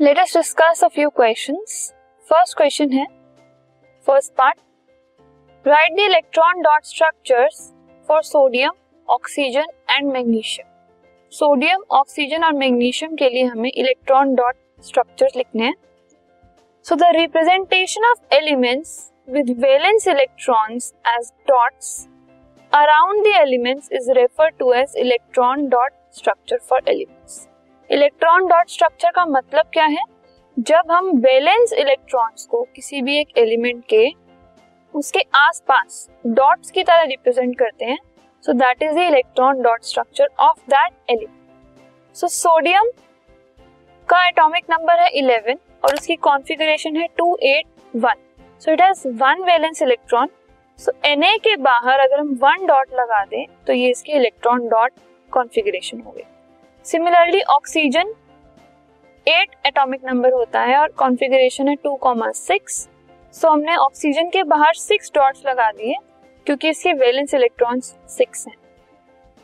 [0.00, 1.74] Let us discuss a few questions
[2.30, 3.04] first question है
[4.06, 4.58] first part
[5.66, 7.60] right the electron dot structures
[8.08, 8.72] for sodium
[9.08, 10.68] oxygen and magnesium
[11.32, 15.74] sodium oxygen और magnesium के लिए हमें electron dot structures लिखने हैं.
[16.86, 18.94] So the representation of elements
[19.28, 21.98] with valence electrons as dots
[22.72, 27.46] around the elements is refer to as electron dot structure for elements
[27.90, 30.02] electron dot structure का मतलब क्या है?
[30.56, 34.08] जब हम वैलेंस इलेक्ट्रॉन्स को किसी भी एक एलिमेंट के
[34.94, 37.98] उसके आसपास डॉट्स की तरह रिप्रेजेंट करते हैं
[38.44, 42.90] so that is the electron dot structure of that element so sodium
[44.08, 48.14] का एटॉमिक नंबर है 11 और उसकी कॉन्फ़िगरेशन है 281
[48.62, 50.30] so it has one valence electron
[50.78, 54.92] so Na के बाहर अगर हम वन डॉट लगा दें तो ये इसकी इलेक्ट्रॉन डॉट
[55.30, 56.22] कॉन्फ़िगरेशन हो गई।
[56.86, 58.12] Similarly oxygen
[59.26, 62.76] eight atomic number होता है और कॉन्फ़िगरेशन है टू कॉमा सिक्स
[63.34, 65.94] सो हमने ऑक्सीजन के बाहर सिक्स डॉट्स लगा दिए
[66.46, 68.54] क्योंकि इसके वैलेंस इलेक्ट्रॉन्स सिक्स हैं।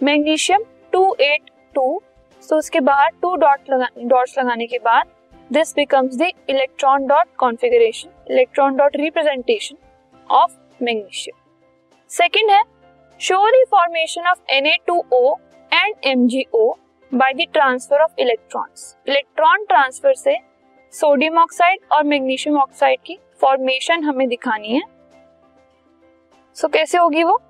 [0.00, 2.00] Magnesium two eight two
[2.42, 5.12] so उसके बाहर टू डॉट डॉट्स लगाने के बाद
[5.50, 9.76] this becomes the electron dot configuration electron dot representation
[10.30, 11.38] of magnesium
[12.10, 12.62] second है
[13.20, 15.24] show the formation of Na2O
[15.72, 16.68] and MgO
[17.12, 20.36] by the transfer of electrons electron transfer से
[20.94, 24.82] sodium oxide और magnesium oxide की formation हमें दिखानी है।
[26.56, 27.40] So so, कैसे होगी वो?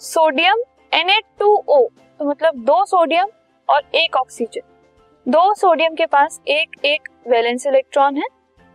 [0.00, 1.78] सोडियम Na2O
[2.20, 3.28] तो मतलब दो सोडियम
[3.68, 8.26] और एक ऑक्सीजन दो सोडियम के पास एक एक वैलेंस इलेक्ट्रॉन है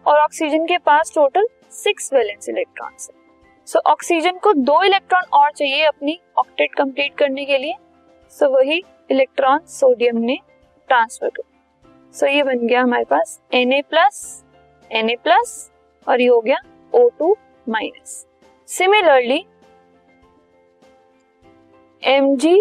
[0.06, 3.16] और ऑक्सीजन के पास टोटल सिक्स वैलेंस इलेक्ट्रॉन्स है।
[3.67, 7.75] सो so, ऑक्सीजन को दो इलेक्ट्रॉन और चाहिए अपनी ऑक्टेट कंप्लीट करने के लिए।
[8.31, 10.37] सो so, वही इलेक्ट्रॉन सोडियम ने
[10.87, 11.43] ट्रांसफ़र कर
[12.13, 14.44] सो so, ये बन गया हमारे पास Na प्लस
[14.91, 15.72] Na प्लस
[16.07, 16.57] और ये हो गया
[16.95, 17.35] O2
[17.69, 18.25] माइनस
[18.67, 19.44] सिमिलरली
[22.03, 22.57] Mg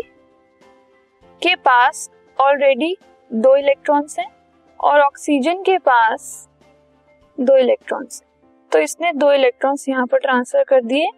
[1.42, 2.96] के पास ऑलरेडी
[3.32, 4.26] दो इलेक्ट्रॉन्स हैं
[4.80, 6.48] और ऑक्सीजन के पास
[7.40, 8.30] दो इलेक्ट्रॉन्स हैं।
[8.72, 11.08] तो इसने दो इलेक्ट्रॉन्स यहाँ पर ट्रांसफ़र कर दिए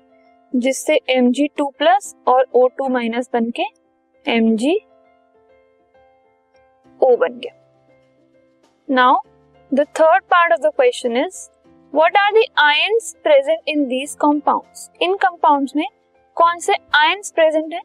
[0.56, 3.65] जिससे एम जी टू प्लस और ओ टू माइनस बन के
[4.28, 4.77] एम जी
[7.03, 7.55] ओ बन गया।
[8.91, 9.19] Now
[9.75, 11.50] the third part of the question is
[11.94, 12.44] what are the
[13.22, 15.87] present in these compounds in compounds में
[16.34, 17.81] कौन से आयंस प्रेजेंट है?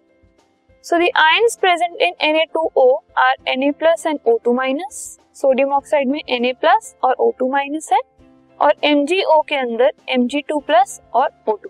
[0.84, 6.60] So the ions present in Na2O are Na and O2 minus sodium oxide में Na
[6.60, 8.00] plus और O2 minus है।
[8.62, 11.70] और MgO के अंदर Mg2 प्लस और O O2